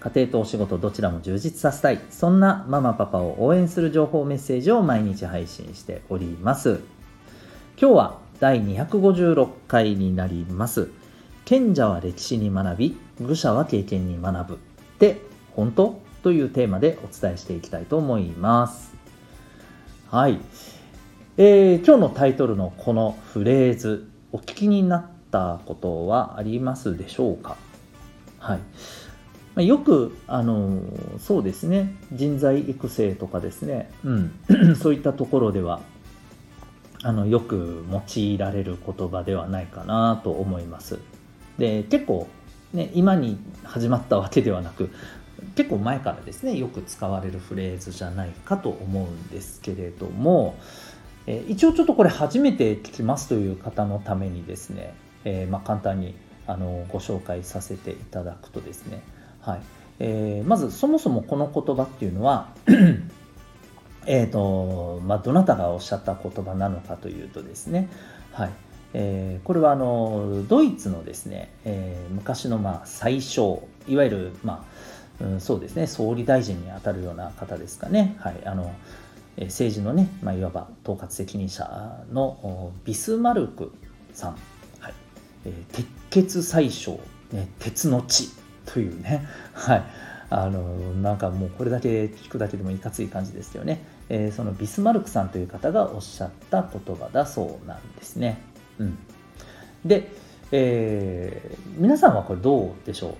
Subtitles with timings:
[0.00, 2.00] 家庭とお仕事どちらも充実させたい。
[2.10, 6.80] そんなママパパを応援する情報メッセージを毎日配信しております。
[7.80, 10.90] 今日は第256回になります。
[11.44, 14.54] 賢者は歴史に学び愚者は経験に学ぶ。
[14.54, 14.58] っ
[14.98, 15.20] て
[15.54, 18.94] 本当というテーマでお伝えしていきたいと思います。
[20.10, 20.38] はい、
[21.36, 27.56] えー、今日のタイトルのこのフレーズお聞きになったことはありますでしょうか？
[28.38, 28.60] はい。
[29.56, 30.82] まよく、あの
[31.18, 34.32] そうですね、人材育成とかですね、うん、
[34.76, 35.80] そういったところでは、
[37.02, 40.98] あのよく用いられる言葉ではないかなと思います。
[41.56, 42.28] で、結構、
[42.74, 44.90] ね、今に始まったわけではなく、
[45.54, 50.56] 結構前からですね、よく使われるフレーズじゃないかと思うんですけれども、
[51.26, 56.14] え一応ちょっとこれ初めて聞きますという方のためにですね、えー、まあ、簡単に
[56.46, 59.02] あのご紹介させていただくとですね、
[59.46, 59.60] はい。
[60.00, 62.50] えー、まずそもそもこの言葉っていうのは
[64.08, 67.88] えーとまあ、どなたがおっしゃった言葉なのかというとですね、
[68.32, 68.50] はい。
[68.92, 74.64] えー、これはあのドイツのですね、えー、昔のまあ最小いわゆる、ま
[75.20, 78.74] あうん、そうですね総理大臣にあたるような方ですかね、はい、あの
[79.38, 83.72] 政治のね、まあ、いわば統括責任者のビスマルク
[84.12, 84.36] さん、
[84.80, 84.94] はい。
[85.44, 87.00] えー、鉄血最小、
[87.32, 88.30] ね、鉄の地
[88.66, 89.82] というね、はい、
[90.28, 90.60] あの
[90.94, 98.38] なんかもうこれだけ聞くだけでもいかつい感じですよね、えー、そのビスマルクさんという方がおっしゃった言葉だそうなんですね。
[98.78, 98.98] うん、
[99.84, 100.12] で、
[100.52, 103.16] えー、皆さんはこれどうでしょ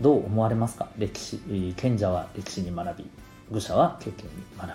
[0.00, 0.02] う？
[0.02, 0.88] どう思われますか？
[0.98, 1.38] 歴史
[1.76, 3.06] 賢者は歴史に学び
[3.50, 4.68] 愚者は経験に学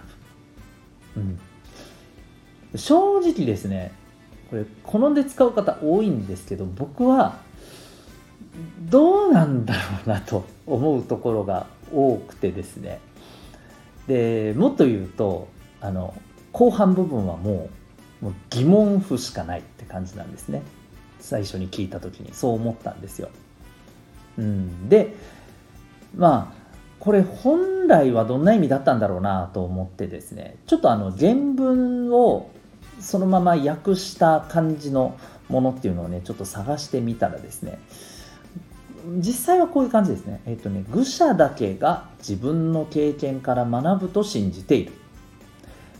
[1.15, 3.91] ぶ、うん、正直ですね
[4.49, 7.37] これ好んで使う方多いんですけど僕は
[8.89, 12.99] どうなんだろうなと思うところが多くてですね。
[14.07, 15.47] でもっと言うと
[15.81, 16.13] あの
[16.51, 17.69] 後半部分はも
[18.21, 20.61] うもう疑問符しかないって感じなんですね。
[21.19, 22.33] 最初に聞いた時に。
[22.33, 23.29] そう思ったんですよ、
[24.37, 25.15] うん、で
[26.15, 26.63] まあ
[26.99, 30.55] これ本来はどんな意味だったんだろうなと思ってですね。
[30.67, 32.49] ちょっとあの原文を
[32.99, 35.17] そのまま訳した感じの
[35.49, 37.79] ものっていうのをねちょっと探してみたらですね。
[39.17, 40.41] 実際はこういう感じですね。
[40.45, 44.93] えっ、とね、愚者だけが自分の経験から学ぶと信じている。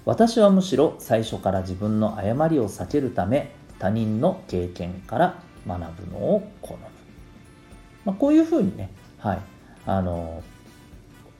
[0.05, 6.79] 私はむしろ最初から自分の誤りを避けるため他人の経験から学ぶのを好む。
[8.05, 9.39] まあ、こういうふうにね、はい、
[9.85, 10.43] あの、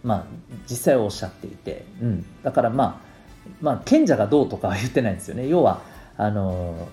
[0.03, 0.25] まあ、
[0.69, 3.13] 実際おっしゃっていて、うん、だからまあ、
[3.62, 5.47] まあ、賢者がどうとかは言ってないんですよね。
[5.47, 5.81] 要は、
[6.18, 6.88] あの、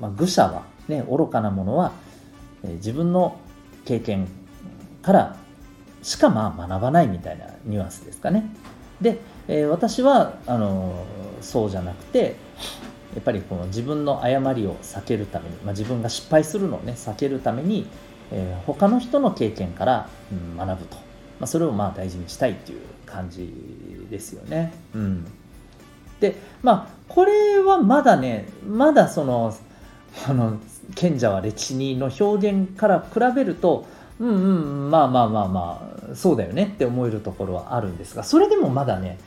[0.00, 1.92] まあ、愚者は、ね、愚かなものは、
[2.64, 3.38] え自分の
[3.88, 4.28] 経験
[5.00, 5.36] から
[6.02, 8.44] しかまあ学ばないみたいなニュアンスですかね。
[9.00, 9.18] で、
[9.48, 11.06] えー、私はあの
[11.40, 12.36] そうじゃなくて
[13.14, 17.86] やっぱりこの自分の誤りを避けるために、まあ、自分が失敗するのをね避けるために、
[18.30, 21.02] えー、他の人の経験から、うん、学ぶと、ま
[21.44, 23.50] あ、それをまあ大事にしたいっていう感じ
[24.10, 24.74] ですよね。
[24.94, 25.24] うん、
[26.20, 29.56] でまあこれはまだねまだその
[30.28, 30.58] あの
[30.94, 33.86] 賢者は歴史にの表現から比べると
[34.18, 39.18] うんうんまあまあまあまあそうだよねって思えるところはあるんですがそれでもまだね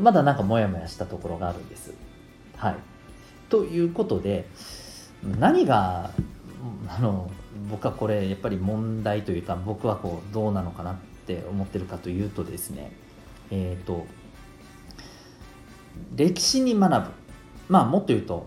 [0.00, 1.94] まだなんかモヤモヤしたところがあるんです。
[2.56, 2.76] はい、
[3.48, 4.46] ということで
[5.38, 6.10] 何が
[6.88, 7.30] あの
[7.70, 12.92] 僕はこれやっぱり問題というか僕はこうどうなのかなって思ってるかというとですね
[13.50, 14.06] えっ、ー、と
[16.14, 17.10] 歴史に学ぶ
[17.68, 18.46] まあもっと言うと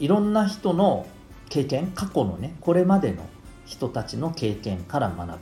[0.00, 1.06] いろんな人の
[1.48, 3.26] 経験過去のねこれまでの
[3.66, 5.38] 人たちの経験から学ぶ。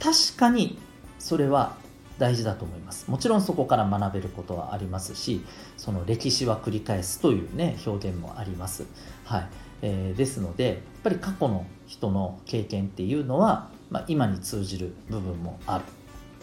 [0.00, 0.78] 確かに
[1.18, 1.76] それは
[2.18, 3.10] 大事だと思います。
[3.10, 5.44] もちろんそこから学べることはありますし
[5.76, 8.86] その歴史は繰り返すというね表現もあります。
[9.24, 9.48] はい。
[9.82, 15.84] えー、ですのでやっぱり過去の人の経験っていうのは、まあ、今に通じる部分もある。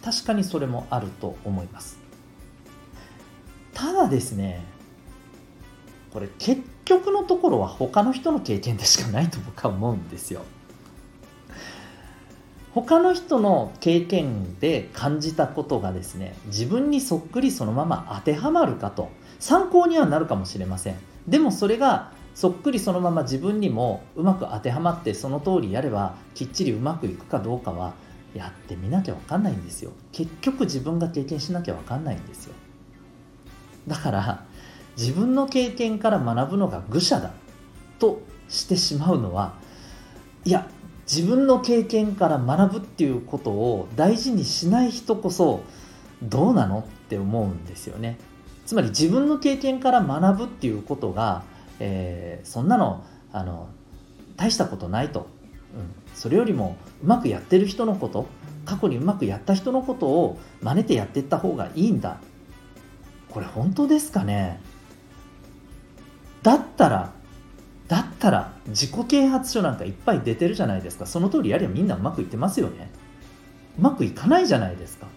[0.03, 1.99] 確かにそれもあると思います。
[3.73, 4.63] ただですね
[6.13, 10.41] これ結局のところは他の人の経験でしかないと僕は思うんですよ。
[12.73, 19.09] 他の人の経験で感じたことがですね自分にそっくりそのまま当てはまるかと
[19.39, 20.95] 参考にはなるかもしれません。
[21.27, 27.93] でもそれがそっくりそのまま自分にもうまく当てはまってその通りやればきっちりうまくいくかどうかは
[28.33, 29.91] やってみなきゃ分かんないんですよ。
[30.13, 32.53] 結局自分が経験しなきゃ分かんないんですよ。
[33.87, 34.45] だから
[34.97, 37.31] 自分の経験から学ぶのが愚者だ。
[37.99, 38.21] と。
[38.51, 39.53] してしまうのは
[40.43, 40.67] いや
[41.09, 45.63] 自分の経験から学ぶっていうことを大事にしない人こそ
[46.21, 46.79] どうなの？
[46.79, 48.17] って思うんですよね。
[48.65, 51.43] つまり自分の経験から学ぶっていうことが、
[51.79, 53.69] えー、そんなのあの
[54.35, 55.25] 大したことないと、うん、
[56.13, 58.27] それよりもうまくやってる人のこと
[58.65, 62.19] 過去にうまくやった人のことを真似てやっていった方がいいんだ。
[63.29, 64.59] これ本当ですかね？
[66.43, 67.13] だったら
[67.87, 71.05] だったら自己啓発書なんかいっぱい出てるじゃないですか。
[71.05, 72.89] その通りやりゃみんなうまくいってますよね。
[73.77, 75.07] うまくいかないじゃないですか。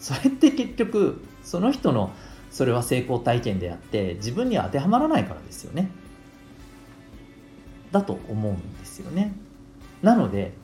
[0.00, 2.10] それって結局その人の
[2.50, 5.90] それは成功体験であって自分には当てはまらないからですよね。
[7.92, 9.34] だと思うんですよね。
[10.02, 10.54] なので、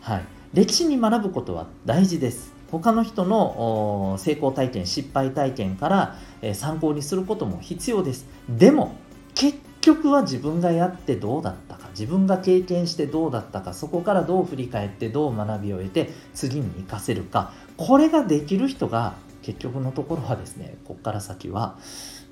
[0.00, 0.24] はい、
[0.54, 2.53] 歴史に学ぶことは大事です。
[2.80, 6.18] 他の人の成功体験失敗体験から
[6.54, 8.26] 参考にすることも必要です。
[8.48, 8.96] でも
[9.34, 21.78] 結局は自分がやってどうだったか自分が経験してどうだったかそこからどう振り返ってどう学びを得て次に生かせるかこれができる人が結局のところはですねここから先は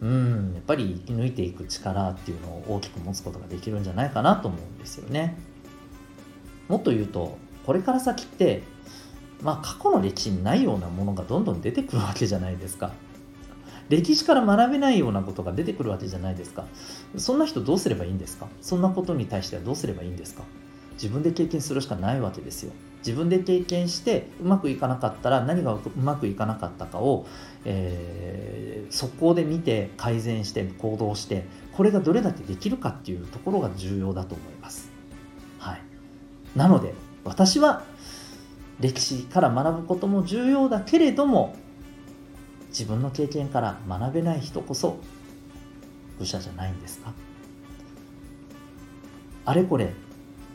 [0.00, 5.36] うんやっぱり生き抜いていく力っていうのを大きく持つことができるんじゃないかなと思うんですよね。
[6.68, 7.36] もっと言うと
[7.66, 8.62] これから先って
[9.42, 12.92] まあ過去の歴史にないようなものがどんどん出てくるわけじゃないですか。
[13.88, 16.64] 歴史から学べないようなことが出てくるわけじゃないですか。
[17.18, 18.46] そんな人どうすればいいんですか？
[18.60, 20.44] そんなことに対してはどうすればいいんですか？
[20.94, 22.72] 自分で経験するしかないわけですよ。
[22.98, 27.26] 自分で経験してうまくいかなかったら何がうまくいかなかったかを、
[27.64, 34.88] えー、速攻で見て改善して行動してこれがどれだけできるかっていうところが重要だと思います、
[35.58, 35.82] はい、
[36.54, 37.82] なので私は
[38.82, 41.54] 歴史から学ぶことも重要だけれども
[42.68, 44.98] 自分の経験から学べない人こそ
[46.18, 47.12] 愚者じゃないんですか？
[49.44, 49.92] あれこれ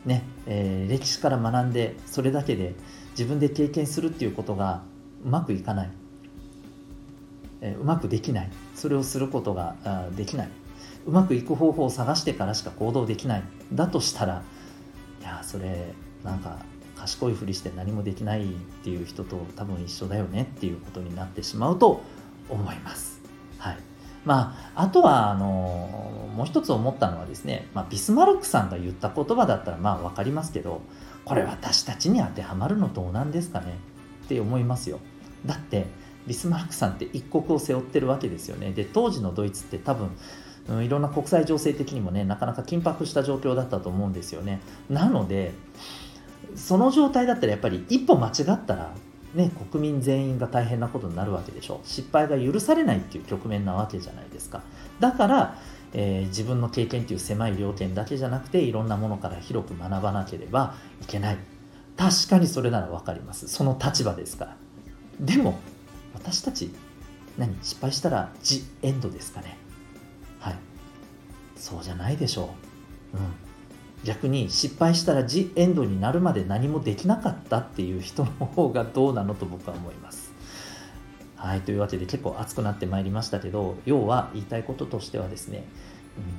[0.04, 2.74] ね、えー、歴史から学んでそれだけで
[3.10, 4.82] 自分で経験するっていうことが
[5.24, 5.90] うまくいかない、
[7.60, 8.50] えー、うまくできない。
[8.74, 9.74] それをすることが
[10.16, 10.48] できない。
[11.06, 13.42] うまくいく方法を探してからしか行動できない。
[13.72, 14.42] だとしたら
[15.20, 15.92] いやそれ
[16.22, 16.58] なんか
[17.08, 18.46] 賢いふりして何もできないっ
[18.84, 22.02] ていう人と多分一緒だよねっていうことになってしまうと
[22.50, 23.22] 思います。
[23.56, 23.78] はい。
[24.26, 30.82] まあ、あとは、あの、もう一つ思ったのはですね、まあ、ビスマルクさんが言った言葉だったらまあ分かりますけど、
[31.24, 33.78] これ私たちに当てはまるのどうなんですかね？
[34.26, 34.98] って思いますよ。
[35.46, 35.86] だって、
[36.26, 38.72] ビスマルクさんって一国を背負ってるわけですよね。
[38.72, 40.10] で、当時のドイツって多分、
[40.68, 44.60] うん、いろんな国際情勢的にもね、なかなか緊迫した状況だったと思うんですよね。
[44.90, 45.54] なので、
[46.56, 48.94] その状態だったらやっぱり一歩間違ったら、
[49.34, 51.80] ね、国民全員が大変なことになるわけでしょ。
[51.84, 54.62] 失敗が許されないっていう局面なわけじゃないですか。
[55.00, 55.58] だから、
[55.92, 61.38] えー、自分の経験っていう狭い要件だけじゃなくていろんなものから広く学ばなければいけない。
[61.96, 63.48] 確かにそれなら分かります。
[63.48, 64.56] その立場ですから。
[65.20, 65.58] でも
[66.14, 66.72] 私たち
[67.36, 69.58] 何失敗したらジ・エンドですかね。
[70.40, 70.58] はい。
[71.56, 72.54] そうじゃないでしょ
[73.14, 73.16] う。
[73.16, 73.47] うん。
[74.04, 80.32] 逆に失敗したらジ・エンドになるまで何もできなかったっていう人の方がどうなのと僕は思います。
[81.36, 85.64] はい、というわけで結構熱くなってまいりましたけど要は言いたいこととしてはですね、
[86.16, 86.30] うん、や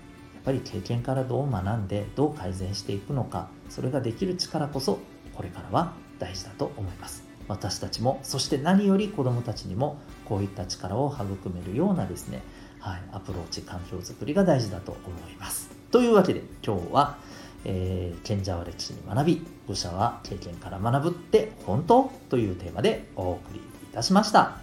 [0.42, 5.00] っぱり経験からどう学んでどう改善していくのかそれができる力こそ
[5.34, 7.24] これからは大事だと思います。
[7.48, 12.44] 私たちもそして何より子どもたちにもこういった力を育めるようなですね、
[12.80, 15.72] はい、アプローチ環境づくりが大事だと思います。
[15.92, 17.18] というわけで今日は
[17.66, 23.62] えー、賢者は歴史に学び、愚者は経験から学ぶって本当というテーマでお送りい
[23.94, 24.58] たしました。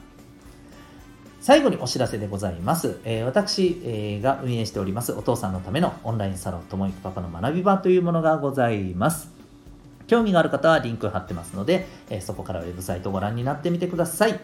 [1.41, 2.99] 最後にお知らせでございます。
[3.05, 9.31] えー、私、えー、が運営しておりますお父さんのためのオンラインサロンともいくパパの学び場というものがございます。
[10.09, 14.41] 興味がある方はリンク貼ってますので、えー、そこからウェブサイトをご覧になってみてください。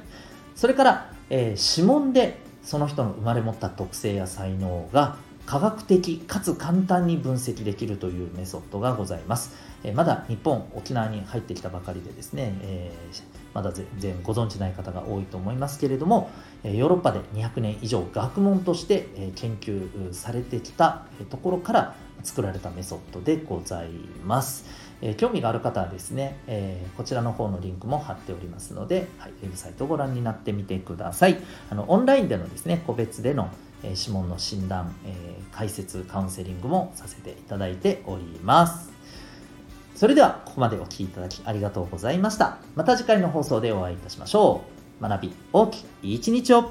[0.54, 5.16] それから、え指紋でその人の生まれ持った特性や才能が
[5.46, 9.52] 科学的かつ簡単に分析できるというメソッドがございます。
[9.84, 13.22] えまだ日本、沖縄に入ってきたばかりでですね、えー、
[13.54, 16.30] まだ全然ご存知ない方が多いと思いますけれども、
[16.62, 23.90] ヨーロッパで200年以上学問として研究されてきたところから作られたメソッドでござい
[24.24, 24.64] ます。
[25.04, 31.38] え、興味がある方はですね、え、こちらの方のリンクも貼っておりますので、はい、ウェブサイトをご覧になってみてください。
[31.70, 33.50] あのオンラインでのですね、個別での、
[33.90, 38.92] 指紋の診断、えー、解説、カウンセリングもさせていただいております。
[39.94, 42.58] それでは、ここまでお聴きいただきありがとうございました。
[42.74, 44.62] また次回の放送でお会いいたしましょ
[45.00, 45.02] う。
[45.02, 46.70] 学び大きい一日を